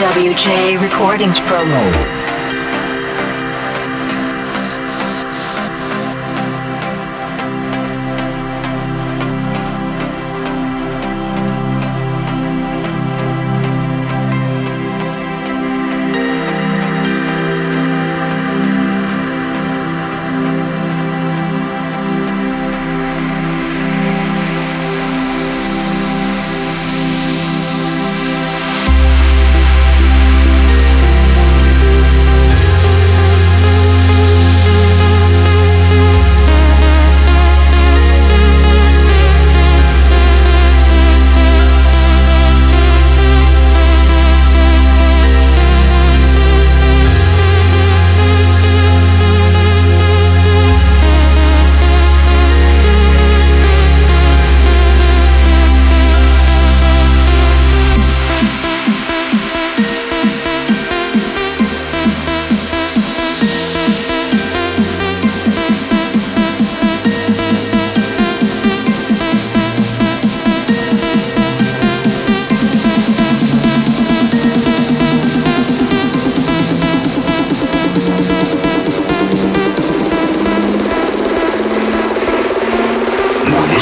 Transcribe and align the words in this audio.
AWJ 0.00 0.80
Recordings 0.80 1.38
promo. 1.38 2.39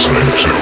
Same, 0.09 0.33
same. 0.39 0.58